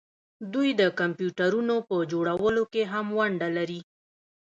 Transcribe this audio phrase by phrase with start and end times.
[0.53, 3.81] دوی د کمپیوټرونو په جوړولو کې هم ونډه لري.